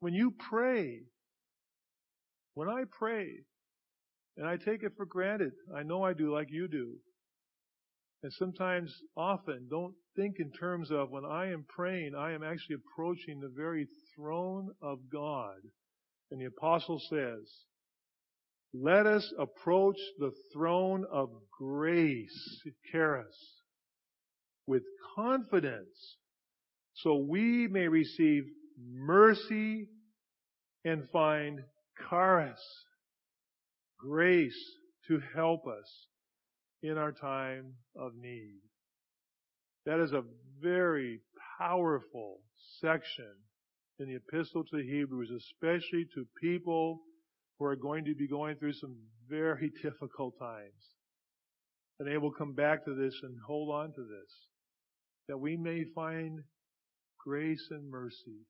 [0.01, 1.01] when you pray,
[2.55, 3.27] when I pray,
[4.37, 6.97] and I take it for granted, I know I do like you do,
[8.23, 12.77] and sometimes often don't think in terms of when I am praying, I am actually
[12.77, 15.57] approaching the very throne of God.
[16.31, 17.65] And the apostle says,
[18.83, 22.63] let us approach the throne of grace,
[24.67, 24.83] with
[25.15, 26.17] confidence
[26.95, 28.45] so we may receive
[28.83, 29.89] mercy
[30.85, 31.61] and find
[32.09, 32.61] charis,
[33.99, 34.59] grace
[35.09, 36.09] to help us
[36.83, 38.61] in our time of need.
[39.85, 40.25] That is a
[40.61, 41.21] very
[41.59, 42.41] powerful
[42.81, 43.33] section
[43.99, 47.01] in the epistle to the Hebrews, especially to people
[47.59, 48.97] who are going to be going through some
[49.29, 50.95] very difficult times.
[51.99, 54.33] And they will come back to this and hold on to this.
[55.29, 56.41] That we may find
[57.19, 58.47] grace and mercy.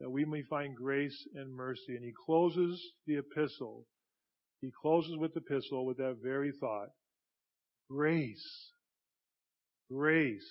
[0.00, 1.96] That we may find grace and mercy.
[1.96, 3.86] And he closes the epistle.
[4.60, 6.88] He closes with the epistle with that very thought.
[7.90, 8.72] Grace.
[9.90, 10.48] Grace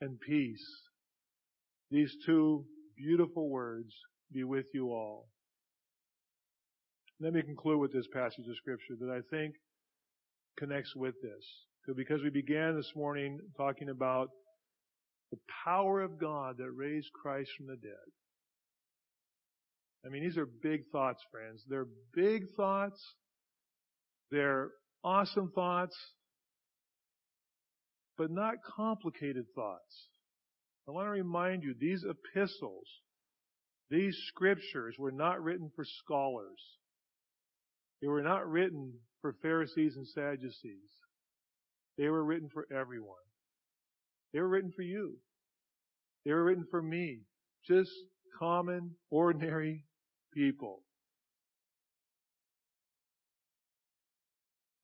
[0.00, 0.64] and peace.
[1.90, 3.92] These two beautiful words
[4.32, 5.28] be with you all.
[7.20, 9.54] Let me conclude with this passage of scripture that I think
[10.58, 11.96] connects with this.
[11.96, 14.28] Because we began this morning talking about
[15.30, 17.92] the power of God that raised Christ from the dead.
[20.04, 21.62] I mean, these are big thoughts, friends.
[21.68, 23.00] They're big thoughts.
[24.30, 24.70] They're
[25.02, 25.96] awesome thoughts,
[28.18, 30.08] but not complicated thoughts.
[30.88, 32.86] I want to remind you, these epistles,
[33.90, 36.60] these scriptures were not written for scholars.
[38.04, 40.90] They were not written for Pharisees and Sadducees.
[41.96, 43.16] They were written for everyone.
[44.34, 45.14] They were written for you.
[46.26, 47.20] They were written for me.
[47.66, 47.90] Just
[48.38, 49.86] common, ordinary
[50.34, 50.82] people.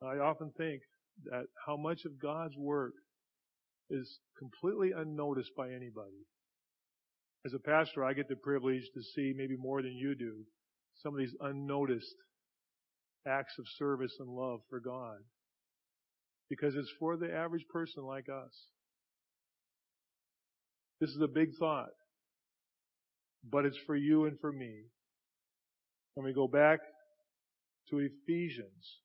[0.02, 0.80] I often think
[1.26, 2.94] that how much of God's work
[3.90, 6.24] is completely unnoticed by anybody.
[7.44, 10.36] As a pastor, I get the privilege to see maybe more than you do
[11.02, 12.14] some of these unnoticed
[13.26, 15.18] acts of service and love for God.
[16.48, 18.52] Because it's for the average person like us.
[21.00, 21.90] This is a big thought,
[23.48, 24.82] but it's for you and for me.
[26.14, 26.80] When we go back
[27.88, 28.98] to Ephesians,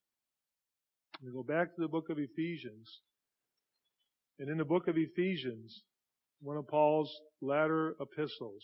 [1.23, 2.99] we go back to the book of Ephesians,
[4.39, 5.83] and in the book of Ephesians,
[6.41, 8.63] one of Paul's latter epistles,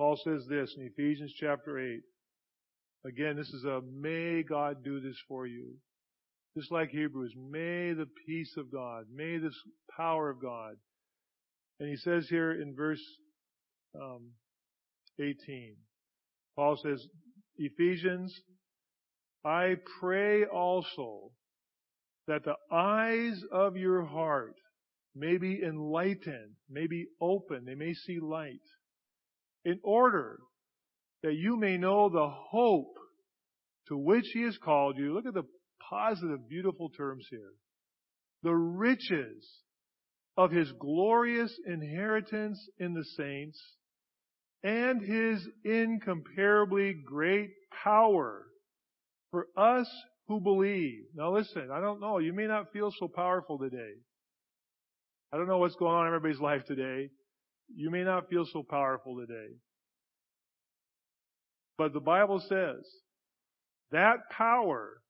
[0.00, 2.00] Paul says this in Ephesians chapter 8.
[3.04, 5.74] Again, this is a may God do this for you.
[6.56, 9.54] Just like Hebrews, may the peace of God, may this
[9.94, 10.76] power of God.
[11.80, 13.02] And he says here in verse
[13.94, 14.30] um,
[15.18, 15.76] 18,
[16.56, 17.06] Paul says,
[17.58, 18.34] Ephesians,
[19.44, 21.30] I pray also
[22.26, 24.54] that the eyes of your heart
[25.14, 28.62] may be enlightened, may be open, they may see light,
[29.64, 30.38] in order
[31.22, 32.94] that you may know the hope
[33.88, 35.14] to which he has called you.
[35.14, 35.46] Look at the
[35.88, 37.52] positive, beautiful terms here.
[38.42, 39.46] The riches
[40.36, 43.60] of his glorious inheritance in the saints
[44.62, 47.50] and his incomparably great
[47.84, 48.46] power
[49.30, 49.88] for us
[50.28, 51.02] who believe.
[51.14, 52.18] Now listen, I don't know.
[52.18, 53.94] You may not feel so powerful today.
[55.32, 57.10] I don't know what's going on in everybody's life today.
[57.74, 59.54] You may not feel so powerful today.
[61.78, 62.84] But the Bible says
[63.90, 65.00] that power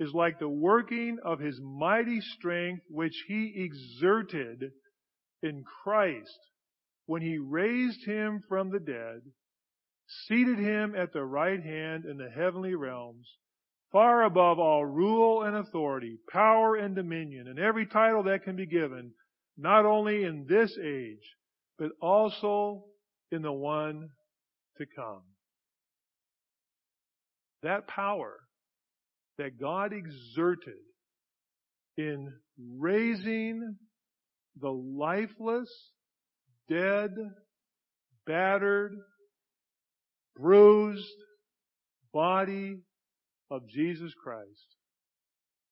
[0.00, 4.72] is like the working of his mighty strength which he exerted
[5.42, 6.38] in Christ
[7.06, 9.20] when he raised him from the dead,
[10.26, 13.28] seated him at the right hand in the heavenly realms,
[13.92, 18.66] far above all rule and authority, power and dominion, and every title that can be
[18.66, 19.12] given,
[19.58, 21.36] not only in this age,
[21.80, 22.84] but also
[23.32, 24.10] in the one
[24.76, 25.22] to come.
[27.62, 28.38] That power
[29.38, 30.74] that God exerted
[31.96, 32.30] in
[32.78, 33.76] raising
[34.60, 35.70] the lifeless,
[36.68, 37.12] dead,
[38.26, 38.92] battered,
[40.36, 41.06] bruised
[42.12, 42.76] body
[43.50, 44.66] of Jesus Christ.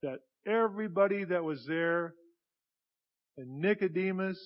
[0.03, 2.15] That everybody that was there,
[3.37, 4.39] and Nicodemus,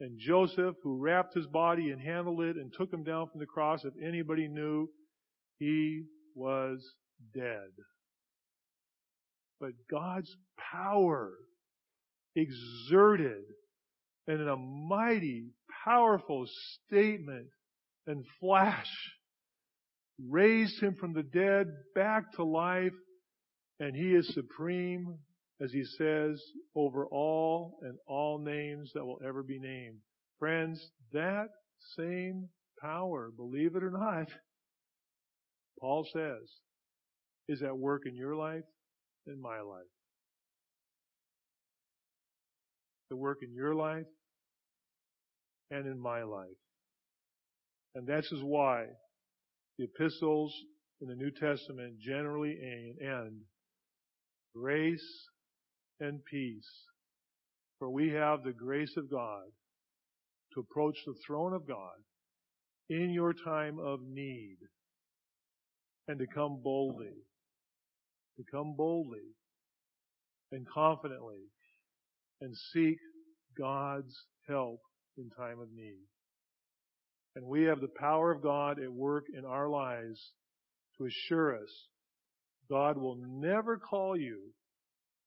[0.00, 3.46] and Joseph, who wrapped his body and handled it and took him down from the
[3.46, 4.88] cross, if anybody knew,
[5.58, 6.84] he was
[7.34, 7.70] dead.
[9.60, 10.34] But God's
[10.72, 11.32] power
[12.36, 13.42] exerted
[14.28, 15.46] and in a mighty,
[15.84, 16.46] powerful
[16.86, 17.46] statement
[18.06, 18.90] and flash
[20.28, 22.92] raised him from the dead back to life
[23.80, 25.18] and he is supreme,
[25.60, 26.40] as he says,
[26.74, 29.98] over all and all names that will ever be named.
[30.38, 30.80] Friends,
[31.12, 31.48] that
[31.96, 32.48] same
[32.80, 34.28] power, believe it or not,
[35.80, 36.48] Paul says,
[37.48, 38.64] is at work in your life
[39.26, 39.82] and my life.
[43.10, 44.06] The work in your life
[45.70, 46.48] and in my life.
[47.94, 48.86] And that's is why
[49.78, 50.54] the epistles
[51.00, 52.56] in the New Testament generally
[53.00, 53.40] end
[54.54, 55.28] grace
[56.00, 56.68] and peace.
[57.78, 59.44] For we have the grace of God
[60.54, 61.96] to approach the throne of God
[62.88, 64.56] in your time of need
[66.08, 67.14] and to come boldly,
[68.36, 69.34] to come boldly
[70.50, 71.42] and confidently
[72.40, 72.98] and seek
[73.56, 74.14] God's
[74.48, 74.80] help
[75.16, 76.06] in time of need.
[77.36, 80.18] And we have the power of God at work in our lives
[80.96, 81.70] to assure us
[82.68, 84.38] God will never call you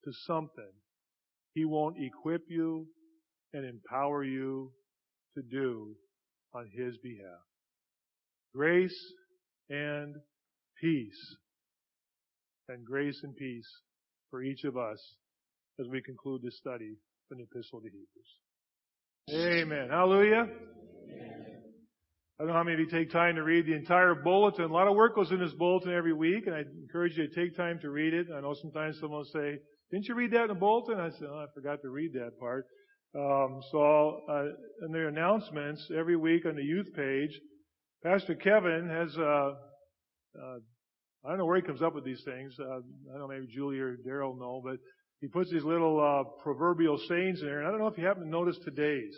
[0.05, 0.71] to something
[1.53, 2.87] He won't equip you
[3.53, 4.71] and empower you
[5.35, 5.95] to do
[6.53, 7.41] on His behalf.
[8.55, 8.97] Grace
[9.69, 10.15] and
[10.79, 11.35] peace.
[12.69, 13.67] And grace and peace
[14.29, 14.99] for each of us
[15.79, 16.95] as we conclude this study
[17.27, 19.61] from the Epistle to Hebrews.
[19.61, 19.89] Amen.
[19.89, 20.47] Hallelujah.
[22.41, 24.65] I don't know how many of you take time to read the entire bulletin.
[24.65, 27.35] A lot of work goes in this bulletin every week, and I encourage you to
[27.35, 28.27] take time to read it.
[28.35, 29.59] I know sometimes someone will say,
[29.91, 30.99] didn't you read that in the bulletin?
[30.99, 32.65] I said, oh, I forgot to read that part.
[33.13, 37.37] Um, so, uh, in their announcements every week on the youth page,
[38.03, 39.51] Pastor Kevin has, uh,
[40.41, 40.59] uh,
[41.25, 42.55] I don't know where he comes up with these things.
[42.57, 44.77] Uh, I don't know, maybe Julie or Daryl know, but
[45.19, 47.59] he puts these little uh, proverbial sayings in there.
[47.59, 49.15] And I don't know if you happen to notice today's.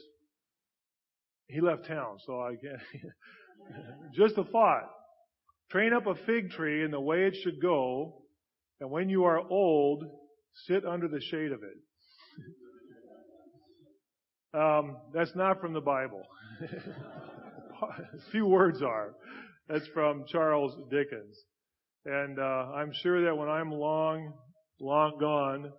[1.48, 2.82] He left town, so I can't.
[4.16, 4.90] Just a thought.
[5.70, 8.24] Train up a fig tree in the way it should go,
[8.82, 10.04] and when you are old,
[10.68, 11.78] sit under the shade of it.
[14.54, 16.22] Um, that's not from the Bible.
[17.82, 19.16] a few words are.
[19.68, 21.38] That's from Charles Dickens.
[22.06, 24.34] And uh, I'm sure that when I'm long,
[24.80, 25.72] long gone,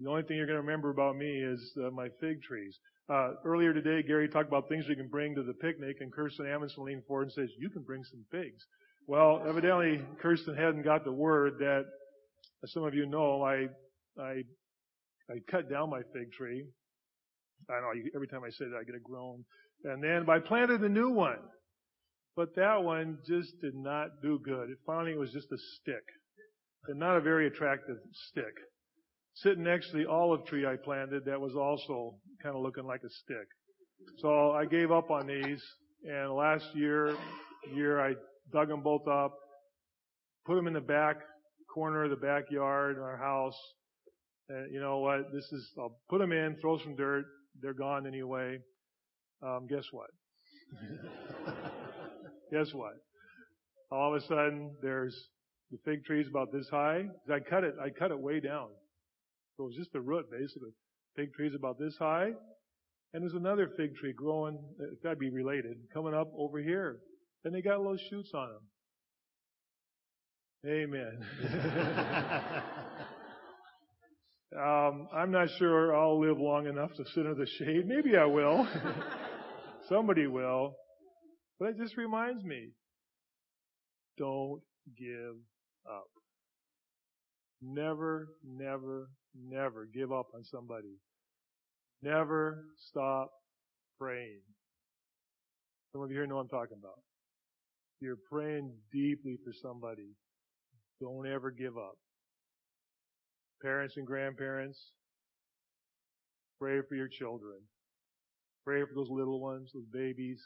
[0.00, 2.78] the only thing you're going to remember about me is uh, my fig trees.
[3.08, 6.46] Uh, earlier today, Gary talked about things we can bring to the picnic, and Kirsten
[6.46, 8.64] Amundsen leaned forward and says, "You can bring some figs."
[9.06, 11.84] Well, evidently, Kirsten hadn't got the word that,
[12.64, 13.68] as some of you know, I
[14.18, 14.42] I
[15.30, 16.66] I cut down my fig tree
[17.68, 19.44] I don't know, every time I say that I get a groan.
[19.84, 21.38] And then I planted a new one.
[22.36, 24.70] But that one just did not do good.
[24.70, 26.04] It finally was just a stick.
[26.88, 27.96] And not a very attractive
[28.30, 28.54] stick.
[29.34, 33.00] Sitting next to the olive tree I planted that was also kind of looking like
[33.04, 33.46] a stick.
[34.18, 35.62] So I gave up on these
[36.04, 37.16] and last year,
[37.74, 38.14] year I
[38.52, 39.34] dug them both up,
[40.46, 41.16] put them in the back
[41.72, 43.58] corner of the backyard in our house.
[44.48, 45.32] And you know what?
[45.32, 47.24] This is, I'll put them in, throw some dirt,
[47.60, 48.58] they're gone anyway.
[49.42, 50.10] Um, guess what?
[52.52, 52.94] guess what?
[53.90, 55.16] All of a sudden, there's
[55.70, 57.04] the fig tree's about this high.
[57.32, 57.74] I cut it.
[57.82, 58.68] I cut it way down.
[59.56, 60.70] So it was just the root, basically.
[61.16, 62.30] Fig tree's about this high,
[63.14, 64.58] and there's another fig tree growing.
[64.92, 66.98] It's got to be related, coming up over here.
[67.44, 68.62] And they got little shoots on them.
[70.66, 71.24] Amen.
[74.54, 77.86] Um, I'm not sure I'll live long enough to sit under the shade.
[77.86, 78.66] Maybe I will.
[79.88, 80.74] Somebody will.
[81.58, 82.70] But it just reminds me,
[84.18, 84.60] don't
[84.96, 85.36] give
[85.90, 86.08] up.
[87.62, 90.96] Never, never, never give up on somebody.
[92.02, 93.30] Never stop
[93.98, 94.40] praying.
[95.92, 97.00] Some of you here know what I'm talking about.
[98.00, 100.10] You're praying deeply for somebody.
[101.00, 101.96] Don't ever give up.
[103.62, 104.78] Parents and grandparents,
[106.60, 107.58] pray for your children.
[108.64, 110.42] Pray for those little ones, those babies.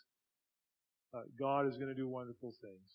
[1.14, 2.90] Uh, God is going to do wonderful things.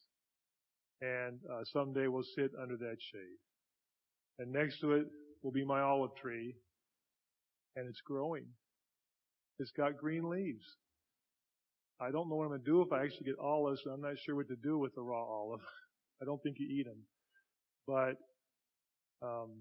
[1.02, 3.40] And uh, someday we'll sit under that shade.
[4.40, 5.06] And next to it
[5.44, 6.56] will be my olive tree.
[7.76, 8.46] And it's growing.
[9.60, 10.64] It's got green leaves.
[12.00, 13.82] I don't know what I'm going to do if I actually get olives.
[13.92, 15.62] I'm not sure what to do with the raw olive.
[16.22, 17.00] I don't think you eat them.
[17.88, 18.16] But
[19.26, 19.52] um,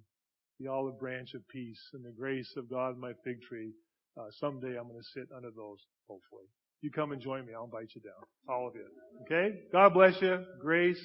[0.60, 3.72] the olive branch of peace and the grace of God my fig tree.
[4.18, 5.78] Uh, someday I'm going to sit under those,
[6.08, 6.46] hopefully.
[6.82, 7.54] You come and join me.
[7.54, 8.12] I'll invite you down.
[8.48, 8.86] All of you.
[9.22, 9.56] Okay?
[9.72, 10.44] God bless you.
[10.60, 11.00] Grace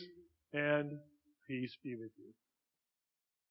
[0.54, 0.92] and
[1.48, 2.34] peace be with you.